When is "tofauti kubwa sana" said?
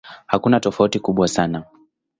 0.59-1.63